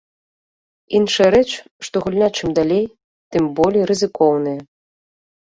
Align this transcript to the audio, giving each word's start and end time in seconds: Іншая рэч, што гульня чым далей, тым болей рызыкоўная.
Іншая 0.99 1.27
рэч, 1.35 1.51
што 1.89 1.95
гульня 2.07 2.29
чым 2.39 2.49
далей, 2.61 2.83
тым 3.37 3.43
болей 3.61 3.87
рызыкоўная. 3.93 4.57